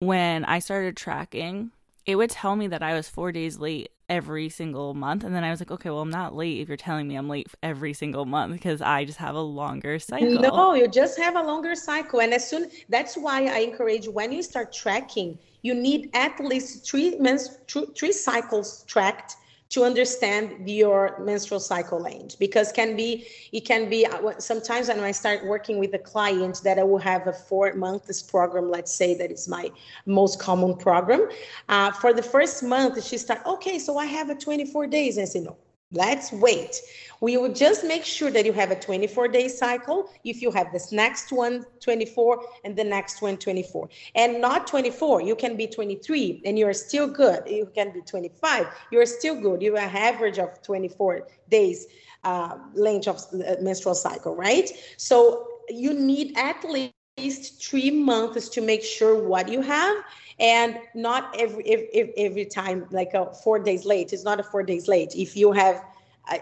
[0.00, 1.70] when I started tracking,
[2.04, 5.24] it would tell me that I was four days late every single month.
[5.24, 7.28] And then I was like, okay, well, I'm not late if you're telling me I'm
[7.28, 10.40] late every single month because I just have a longer cycle.
[10.40, 12.20] No, you just have a longer cycle.
[12.20, 16.88] And as soon, that's why I encourage when you start tracking, you need at least
[16.88, 17.58] three months,
[17.96, 19.36] three cycles tracked
[19.70, 25.00] to understand your menstrual cycle range because can be it can be uh, sometimes when
[25.00, 28.92] i start working with a client that i will have a four months program let's
[28.92, 29.70] say that is my
[30.06, 31.28] most common program
[31.68, 35.24] uh, for the first month she start okay so i have a 24 days and
[35.24, 35.56] i say no
[35.92, 36.82] Let's wait.
[37.20, 40.10] We will just make sure that you have a 24 day cycle.
[40.24, 45.22] If you have this next one 24 and the next one 24, and not 24,
[45.22, 47.42] you can be 23 and you're still good.
[47.46, 49.62] You can be 25, you're still good.
[49.62, 51.86] You have an average of 24 days
[52.24, 54.70] uh, length of uh, menstrual cycle, right?
[54.96, 59.96] So you need at least three months to make sure what you have
[60.40, 64.62] and not every every, every time like a four days late it's not a four
[64.62, 65.80] days late if you have uh,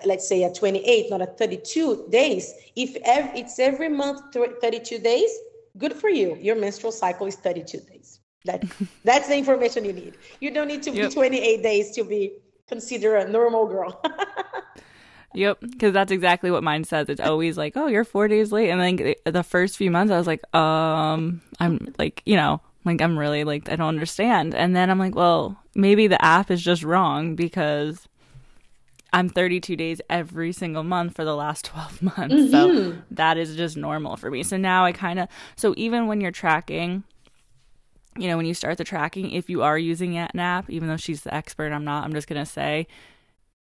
[0.05, 5.31] let's say a 28 not a 32 days if every, it's every month 32 days
[5.79, 8.65] good for you your menstrual cycle is 32 days that
[9.05, 11.11] that's the information you need you don't need to yep.
[11.11, 12.33] be 28 days to be
[12.69, 14.01] considered a normal girl
[15.35, 17.11] Yep, because that's exactly what mine says.
[17.11, 20.17] It's always like, "Oh, you're four days late," and then the first few months, I
[20.17, 24.55] was like, "Um, I'm like, you know, like I'm really like I don't understand.
[24.55, 28.09] And then I'm like, well, maybe the app is just wrong because
[29.17, 32.35] I'm 32 days every single month for the last 12 months.
[32.35, 32.51] Mm-hmm.
[32.51, 34.43] So that is just normal for me.
[34.43, 37.03] So now I kind of so even when you're tracking
[38.19, 40.97] you know, when you start the tracking, if you are using an app, even though
[40.97, 42.87] she's the expert, I'm not, I'm just going to say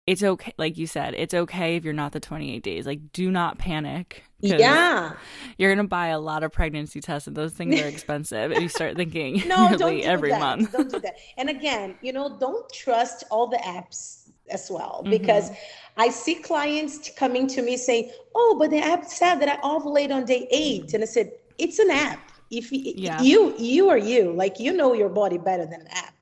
[0.07, 3.29] it's okay like you said it's okay if you're not the 28 days like do
[3.29, 5.13] not panic yeah
[5.57, 8.69] you're gonna buy a lot of pregnancy tests and those things are expensive and you
[8.69, 10.39] start thinking no don't do every that.
[10.39, 15.01] month don't do that and again you know don't trust all the apps as well
[15.01, 15.11] mm-hmm.
[15.11, 15.51] because
[15.97, 20.11] i see clients coming to me saying oh but the app said that i ovulate
[20.11, 23.21] on day eight and i said it's an app if you, yeah.
[23.21, 26.13] you you are you like you know your body better than an app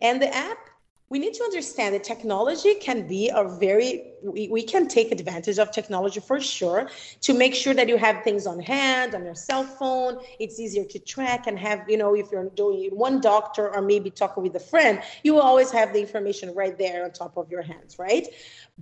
[0.00, 0.58] and the app
[1.12, 5.58] we need to understand that technology can be a very we, we can take advantage
[5.58, 6.88] of technology for sure
[7.20, 10.16] to make sure that you have things on hand on your cell phone.
[10.40, 14.08] It's easier to track and have you know if you're doing one doctor or maybe
[14.08, 17.50] talking with a friend you will always have the information right there on top of
[17.50, 18.26] your hands right?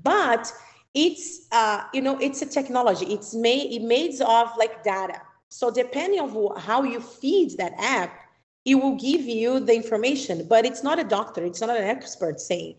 [0.00, 0.52] But
[0.94, 3.06] it's uh, you know it's a technology.
[3.06, 5.20] It's made it made of like data.
[5.48, 8.19] So depending on how you feed that app
[8.64, 12.40] it will give you the information, but it's not a doctor, it's not an expert
[12.40, 12.76] saying.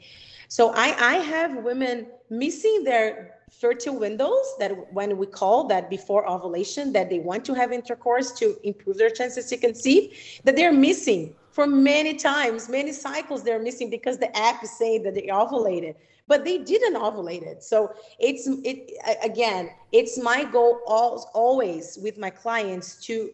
[0.47, 6.27] So I, I have women missing their fertile windows that when we call that before
[6.27, 10.73] ovulation that they want to have intercourse to improve their chances to conceive that they're
[10.73, 15.23] missing for many times many cycles they're missing because the app is saying that they
[15.23, 15.95] ovulated
[16.27, 18.91] but they didn't ovulate it so it's it
[19.21, 23.29] again it's my goal always with my clients to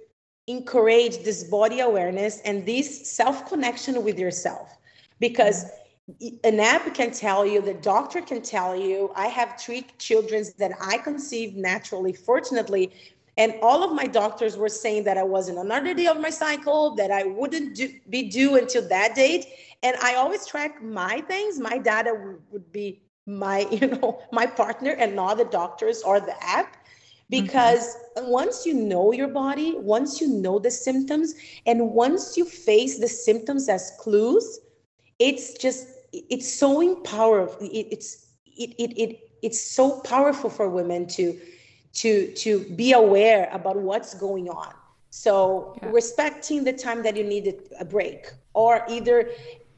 [0.47, 4.77] encourage this body awareness and this self connection with yourself.
[5.19, 5.65] Because
[6.43, 10.71] an app can tell you the doctor can tell you i have three children that
[10.81, 12.89] i conceived naturally fortunately
[13.37, 16.29] and all of my doctors were saying that i was in another day of my
[16.29, 19.47] cycle that i wouldn't do, be due until that date.
[19.83, 21.59] And i always track my things.
[21.59, 22.15] My data
[22.51, 26.77] would be my you know my partner and not the doctors or the app
[27.29, 28.29] because mm-hmm.
[28.29, 31.35] once you know your body once you know the symptoms
[31.65, 34.59] and once you face the symptoms as clues
[35.19, 41.05] it's just it's so empowering it, it's it, it, it it's so powerful for women
[41.07, 41.39] to
[41.93, 44.73] to to be aware about what's going on
[45.09, 45.89] so yeah.
[45.91, 49.29] respecting the time that you needed a break or either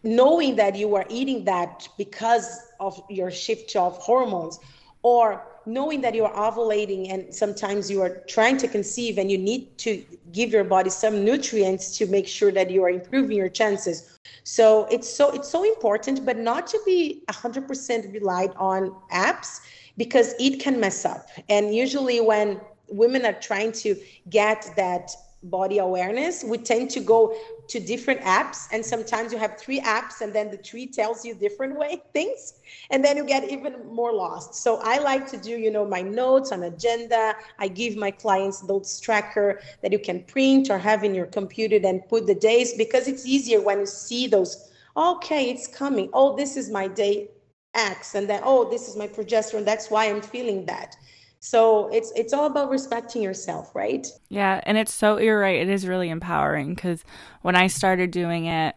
[0.04, 4.60] knowing that you are eating that because of your shift of hormones
[5.02, 9.38] or knowing that you are ovulating and sometimes you are trying to conceive and you
[9.38, 13.49] need to give your body some nutrients to make sure that you are improving your
[13.49, 14.18] chances.
[14.43, 19.62] So it's so it's so important but not to be 100% relied on apps
[19.97, 21.28] because it can mess up.
[21.49, 23.95] And usually when women are trying to
[24.30, 25.12] get that
[25.44, 27.36] body awareness, we tend to go
[27.68, 28.68] to different apps.
[28.72, 32.56] And sometimes you have three apps and then the tree tells you different way things.
[32.90, 34.56] And then you get even more lost.
[34.56, 37.36] So I like to do, you know, my notes on agenda.
[37.58, 41.80] I give my clients those tracker that you can print or have in your computer
[41.84, 46.10] and put the days because it's easier when you see those, okay, it's coming.
[46.14, 47.30] Oh, this is my day
[47.76, 48.16] X.
[48.16, 49.64] And then, oh, this is my progesterone.
[49.64, 50.96] That's why I'm feeling that
[51.40, 54.08] so it's it's all about respecting yourself right?
[54.30, 57.04] Yeah and it's so you're right it is really empowering because
[57.42, 58.76] when i started doing it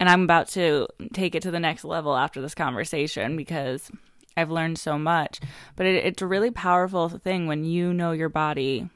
[0.00, 3.90] and i'm about to take it to the next level after this conversation because
[4.36, 5.40] i've learned so much
[5.76, 8.88] but it, it's a really powerful thing when you know your body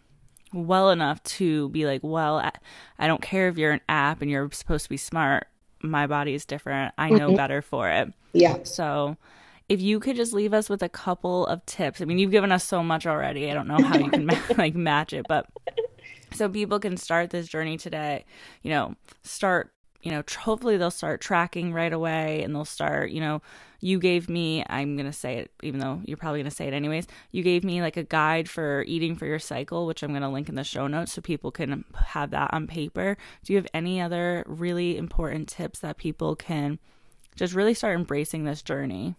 [0.52, 2.52] well enough to be like well I,
[2.98, 5.46] I don't care if you're an app and you're supposed to be smart.
[5.82, 6.92] My body is different.
[6.98, 7.36] I know mm-hmm.
[7.36, 8.12] better for it.
[8.32, 8.64] Yeah.
[8.64, 9.16] So
[9.68, 12.00] if you could just leave us with a couple of tips.
[12.00, 13.50] I mean, you've given us so much already.
[13.50, 14.26] I don't know how you can
[14.58, 15.46] like match it, but
[16.32, 18.24] so people can start this journey today,
[18.62, 23.20] you know, start, you know, hopefully they'll start tracking right away and they'll start, you
[23.20, 23.42] know,
[23.80, 27.06] you gave me, I'm to say it, even though you're probably to say it anyways,
[27.30, 30.48] you gave me like a guide for eating for your cycle, which I'm to link
[30.48, 33.16] in the show notes so people can have that on paper.
[33.44, 36.78] Do you have any other really important tips that people can
[37.36, 39.14] just really start embracing this journey?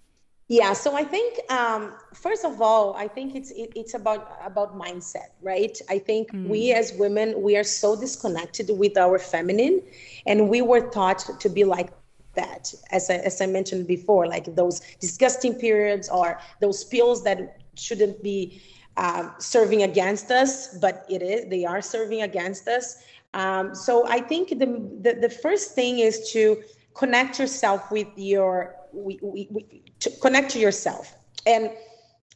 [0.52, 4.76] Yeah, so I think um, first of all, I think it's it, it's about about
[4.76, 5.80] mindset, right?
[5.90, 6.48] I think mm.
[6.48, 9.84] we as women we are so disconnected with our feminine,
[10.26, 11.92] and we were taught to be like
[12.34, 17.62] that, as I, as I mentioned before, like those disgusting periods or those pills that
[17.76, 18.60] shouldn't be
[18.98, 23.04] um, serving against us, but it is they are serving against us.
[23.36, 24.66] Um, so I think the,
[25.06, 26.64] the the first thing is to
[26.96, 31.16] connect yourself with your we, we, we to connect to yourself.
[31.46, 31.72] And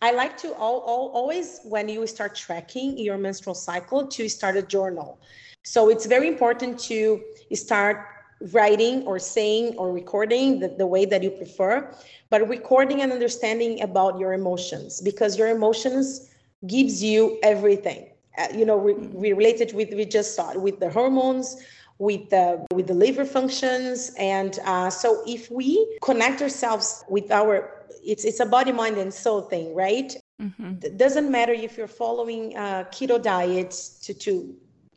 [0.01, 4.57] I like to all, all, always, when you start tracking your menstrual cycle, to start
[4.57, 5.19] a journal.
[5.63, 7.21] So it's very important to
[7.53, 8.05] start
[8.51, 11.95] writing or saying or recording the, the way that you prefer,
[12.29, 16.29] but recording and understanding about your emotions because your emotions
[16.67, 18.09] gives you everything.
[18.37, 21.63] Uh, you know, we, we related with we just saw with the hormones,
[21.99, 24.11] with the with the liver functions.
[24.17, 29.13] And uh, so if we connect ourselves with our it's it's a body mind and
[29.13, 30.15] soul thing right?
[30.41, 30.73] Mm-hmm.
[30.83, 33.71] it doesn't matter if you're following a keto diet
[34.01, 34.53] to to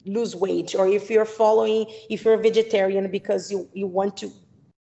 [0.07, 4.33] lose weight or if you're following if you're a vegetarian because you you want to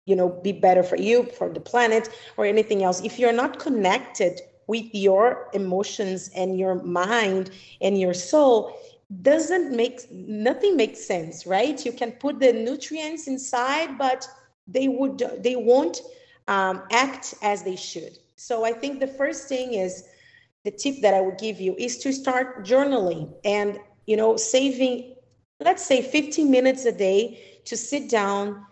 [0.05, 3.01] you know be better for you for the planet or anything else.
[3.03, 8.75] If you're not connected with your emotions and your mind and your soul
[9.21, 11.85] doesn't make nothing makes sense right?
[11.85, 14.27] You can put the nutrients inside but
[14.67, 16.01] they would they won't
[16.47, 18.17] um, act as they should.
[18.35, 20.03] So i think the first thing is
[20.63, 25.15] the tip that i would give you is to start journaling and you know saving
[25.59, 28.65] let's say 15 minutes a day to sit down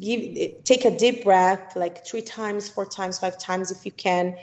[0.00, 4.36] give take a deep breath like three times four times five times if you can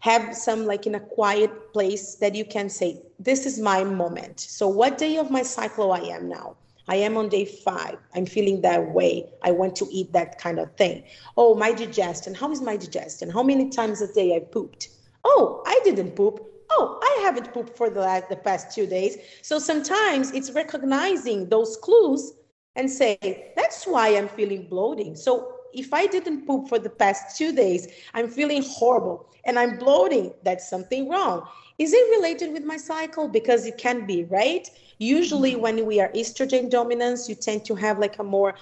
[0.00, 4.40] have some like in a quiet place that you can say this is my moment.
[4.40, 6.56] So what day of my cycle i am now?
[6.90, 7.98] I am on day five.
[8.14, 9.28] I'm feeling that way.
[9.42, 11.04] I want to eat that kind of thing.
[11.36, 14.88] Oh my digestion how is my digestion how many times a day i pooped?
[15.24, 16.44] Oh i didn't poop.
[16.70, 19.18] Oh i haven't pooped for the last the past two days.
[19.42, 22.34] So sometimes it's recognizing those clues
[22.76, 25.16] and say that's why i'm feeling bloating.
[25.16, 29.78] So if I didn't poop for the past two days, I'm feeling horrible and I'm
[29.78, 31.46] bloating, that's something wrong.
[31.78, 33.28] Is it related with my cycle?
[33.28, 34.68] Because it can be, right?
[34.98, 35.62] Usually, mm-hmm.
[35.62, 38.54] when we are estrogen dominance, you tend to have like a more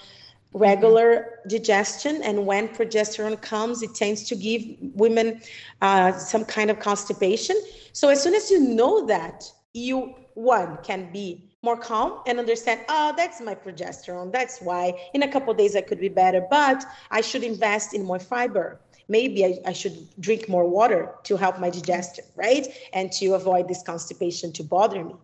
[0.53, 4.63] regular digestion and when progesterone comes it tends to give
[4.95, 5.41] women
[5.83, 7.55] uh, some kind of constipation
[7.93, 9.45] so as soon as you know that
[9.75, 14.31] you one can be more calm and understand oh that's my progesterone.
[14.39, 16.79] That's why in a couple days i could be better but
[17.19, 18.67] i should invest in more fiber.
[19.09, 19.97] Maybe I, I, should
[20.27, 22.67] drink more water to help my digestion right?
[22.93, 25.15] And to avoid this constipation to bother me.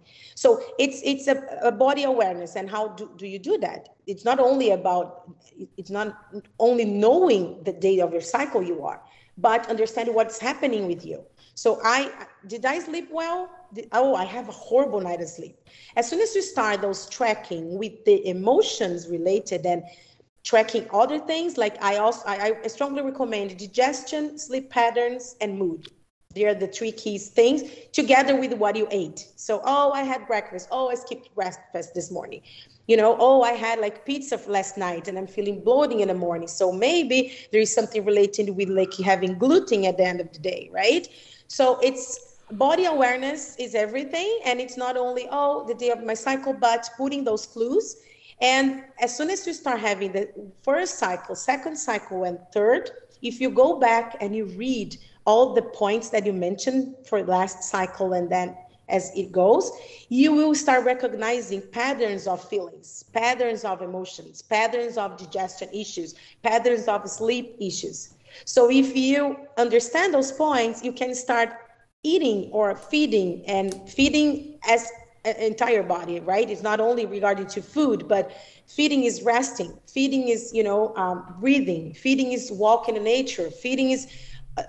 [0.42, 0.48] So
[0.84, 1.36] it's it's a,
[1.70, 2.52] a body awareness.
[2.58, 3.80] And how do, do you do that?
[4.12, 5.06] It's not only about
[5.80, 6.08] it's not
[6.66, 9.00] only knowing the date of your cycle you are
[9.38, 11.18] but understanding what's happening with you.
[11.54, 12.10] So I
[12.46, 13.50] did I sleep well?
[13.72, 15.56] Did, oh, I have a horrible night of sleep.
[15.96, 19.82] As soon as you start those tracking with the emotions related and
[20.44, 25.88] tracking other things, like I also I, I strongly recommend digestion, sleep patterns, and mood.
[26.34, 27.62] They are the three keys things
[27.92, 29.26] together with what you ate.
[29.36, 30.68] So, oh, I had breakfast.
[30.70, 32.40] Oh, I skipped breakfast this morning.
[32.86, 36.14] You know, oh, I had like pizza last night and I'm feeling bloating in the
[36.14, 36.48] morning.
[36.48, 40.38] So maybe there is something related with like having gluten at the end of the
[40.38, 41.06] day, right?
[41.48, 44.40] So it's body awareness is everything.
[44.44, 47.96] And it's not only, oh, the day of my cycle, but putting those clues.
[48.40, 50.28] And as soon as you start having the
[50.62, 52.90] first cycle, second cycle, and third,
[53.22, 57.62] if you go back and you read all the points that you mentioned for last
[57.62, 58.56] cycle and then
[58.88, 59.70] as it goes,
[60.08, 66.88] you will start recognizing patterns of feelings, patterns of emotions, patterns of digestion issues, patterns
[66.88, 68.14] of sleep issues.
[68.44, 71.61] So if you understand those points, you can start
[72.02, 74.90] eating or feeding and feeding as
[75.24, 76.50] an entire body, right?
[76.50, 78.32] It's not only regarding to food, but
[78.66, 83.90] feeding is resting, feeding is, you know, um, breathing, feeding is walking in nature, feeding
[83.90, 84.08] is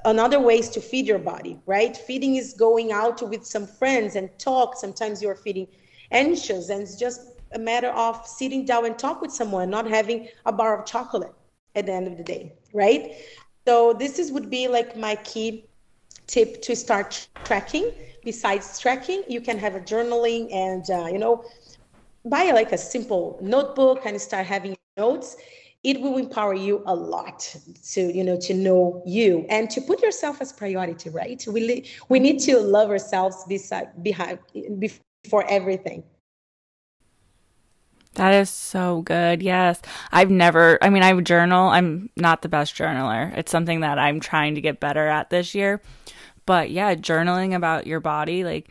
[0.06, 1.98] another ways to feed your body, right?
[1.98, 4.76] Feeding is going out with some friends and talk.
[4.78, 5.68] Sometimes you're feeling
[6.12, 7.22] anxious and it's just
[7.54, 11.34] a matter of sitting down and talk with someone, not having a bar of chocolate
[11.76, 13.14] at the end of the day, right?
[13.68, 15.66] So this is would be like my key
[16.34, 17.92] tip to start tracking.
[18.24, 21.46] Besides tracking, you can have a journaling and uh, you know
[22.26, 25.36] buy like a simple notebook and start having notes.
[25.84, 27.40] It will empower you a lot
[27.92, 31.10] to you know to know you and to put yourself as priority.
[31.10, 31.46] Right?
[31.48, 31.62] We
[32.10, 34.40] we need to love ourselves beside behind
[34.80, 36.04] before everything.
[38.16, 39.42] That is so good.
[39.42, 39.82] Yes.
[40.12, 41.70] I've never, I mean, I journal.
[41.70, 43.36] I'm not the best journaler.
[43.36, 45.82] It's something that I'm trying to get better at this year.
[46.46, 48.70] But yeah, journaling about your body, like,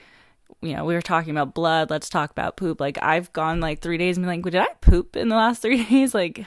[0.60, 1.90] you know, we were talking about blood.
[1.90, 2.80] Let's talk about poop.
[2.80, 5.62] Like, I've gone like three days and been like, did I poop in the last
[5.62, 6.14] three days?
[6.14, 6.38] Like,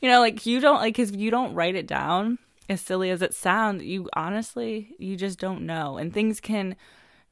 [0.00, 2.38] you know, like you don't, like, cause you don't write it down,
[2.68, 5.98] as silly as it sounds, you honestly, you just don't know.
[5.98, 6.76] And things can,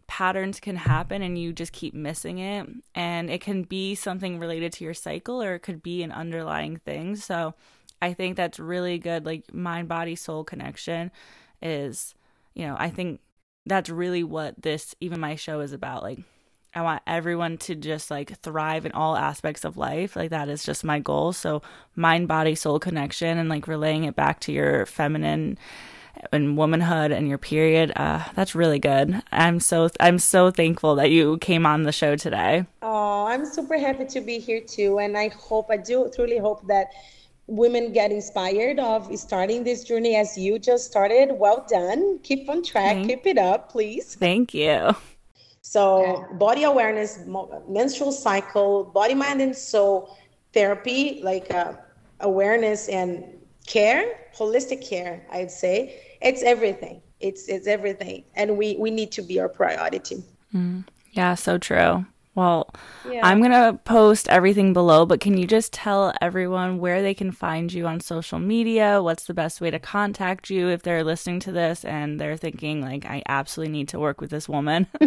[0.06, 2.68] patterns can happen and you just keep missing it.
[2.94, 6.78] And it can be something related to your cycle or it could be an underlying
[6.78, 7.16] thing.
[7.16, 7.54] So
[8.02, 9.24] I think that's really good.
[9.24, 11.10] Like mind, body, soul connection
[11.62, 12.14] is,
[12.54, 13.20] you know, I think
[13.66, 16.02] that's really what this, even my show is about.
[16.02, 16.20] Like,
[16.74, 20.14] I want everyone to just like thrive in all aspects of life.
[20.14, 21.32] Like that is just my goal.
[21.32, 21.62] So
[21.96, 25.58] mind, body, soul connection and like relaying it back to your feminine
[26.32, 27.92] and womanhood and your period.
[27.96, 29.22] Uh, that's really good.
[29.32, 32.66] I'm so I'm so thankful that you came on the show today.
[32.82, 36.66] Oh, I'm super happy to be here too, and I hope I do truly hope
[36.68, 36.92] that
[37.50, 41.32] women get inspired of starting this journey as you just started.
[41.32, 42.20] Well done.
[42.22, 42.96] Keep on track.
[42.96, 43.08] Mm-hmm.
[43.08, 44.14] Keep it up, please.
[44.14, 44.94] Thank you.
[45.62, 47.20] So, body awareness,
[47.68, 50.16] menstrual cycle, body, mind, and soul
[50.52, 51.74] therapy, like uh,
[52.20, 53.24] awareness and
[53.66, 57.02] care, holistic care, I'd say, it's everything.
[57.20, 60.24] It's it's everything, and we we need to be our priority.
[60.54, 60.84] Mm.
[61.12, 62.06] Yeah, so true.
[62.36, 62.72] Well,
[63.10, 63.26] yeah.
[63.26, 67.32] I'm going to post everything below, but can you just tell everyone where they can
[67.32, 69.02] find you on social media?
[69.02, 72.82] What's the best way to contact you if they're listening to this and they're thinking,
[72.82, 74.86] like, I absolutely need to work with this woman?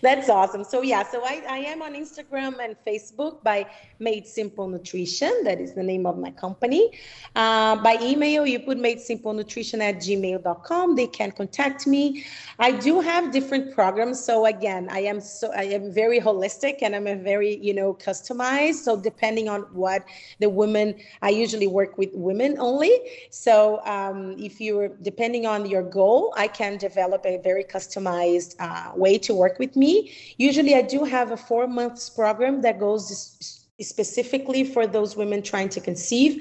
[0.00, 0.62] That's awesome.
[0.62, 3.66] So, yeah, so I, I am on Instagram and Facebook by
[3.98, 5.42] Made Simple Nutrition.
[5.42, 7.00] That is the name of my company.
[7.34, 10.94] Uh, by email, you put Made Simple Nutrition at gmail.com.
[10.94, 12.24] They can contact me.
[12.60, 14.24] I do have different programs.
[14.24, 17.94] So, again, I am so I am very holistic and I'm a very, you know,
[17.94, 18.80] customized.
[18.86, 20.04] So depending on what
[20.38, 22.94] the women, I usually work with women only.
[23.30, 28.92] So um, if you're depending on your goal, I can develop a very customized uh,
[28.94, 30.12] way to work with me.
[30.36, 35.68] Usually I do have a four months program that goes specifically for those women trying
[35.70, 36.32] to conceive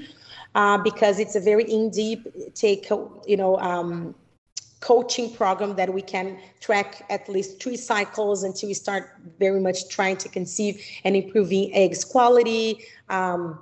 [0.56, 2.90] uh, because it's a very in deep take,
[3.26, 4.16] you know, um,
[4.88, 6.28] coaching program that we can
[6.62, 9.04] track at least three cycles until we start
[9.38, 10.74] very much trying to conceive
[11.04, 12.80] and improving eggs quality
[13.10, 13.60] um,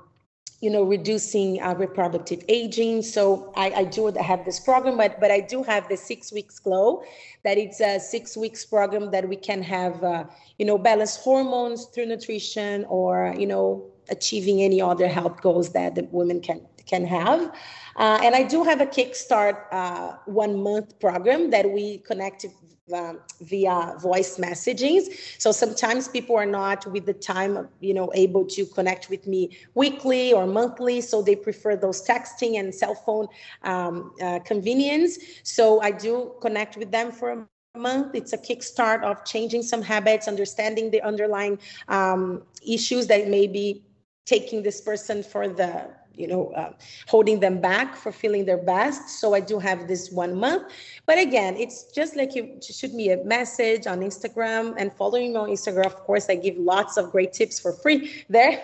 [0.61, 3.01] you know reducing uh, reproductive aging.
[3.01, 6.59] So I, I do have this program but but i do have the six weeks
[6.59, 7.03] glow.
[7.43, 10.23] That it's a six weeks program that we can have uh,
[10.59, 13.67] you know balance hormones through nutrition or you know
[14.09, 17.51] achieving any other health goals that the women can can have
[17.95, 22.45] uh, and I do have a Kickstart uh, one month program that we connect
[22.93, 25.05] um, via voice messagings.
[25.39, 29.57] So sometimes people are not with the time, you know, able to connect with me
[29.73, 31.01] weekly or monthly.
[31.01, 33.27] So they prefer those texting and cell phone
[33.63, 35.17] um, uh, convenience.
[35.43, 38.13] So I do connect with them for a month.
[38.15, 43.83] It's a kickstart of changing some habits, understanding the underlying um, issues that may be
[44.25, 46.71] taking this person for the you know uh,
[47.07, 50.63] holding them back for feeling their best so i do have this one month
[51.05, 55.37] but again it's just like you shoot me a message on instagram and following me
[55.37, 58.61] on instagram of course i give lots of great tips for free there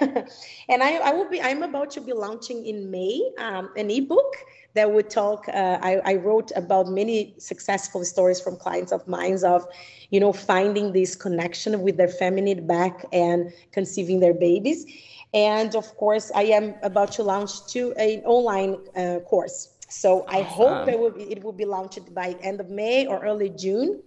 [0.70, 4.36] and I, I will be i'm about to be launching in may um, an ebook
[4.74, 5.48] that would talk.
[5.50, 9.66] Uh, I, I, wrote about many successful stories from clients of mine of,
[10.10, 14.86] you know, finding this connection with their feminine back and conceiving their babies.
[15.34, 19.78] And of course, I am about to launch to an online uh, course.
[19.90, 23.24] So I hope it will, be, it will be launched by end of May or
[23.24, 24.02] early June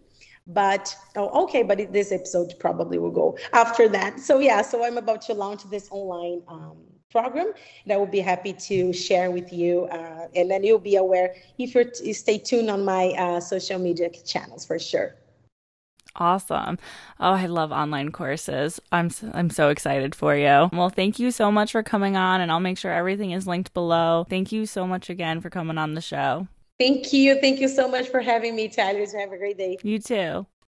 [0.46, 4.98] but oh, okay but this episode probably will go after that so yeah so i'm
[4.98, 6.76] about to launch this online um,
[7.14, 7.52] program
[7.86, 9.84] that I will be happy to share with you.
[9.84, 13.78] Uh, and then you'll be aware if you're t- stay tuned on my uh, social
[13.78, 15.14] media channels for sure.
[16.16, 16.78] Awesome.
[17.18, 18.80] Oh, I love online courses.
[18.92, 20.70] I'm so, I'm so excited for you.
[20.72, 23.74] Well, thank you so much for coming on and I'll make sure everything is linked
[23.74, 24.26] below.
[24.30, 26.46] Thank you so much again for coming on the show.
[26.78, 27.40] Thank you.
[27.40, 29.06] Thank you so much for having me, Tyler.
[29.18, 29.78] Have a great day.
[29.82, 30.46] You too.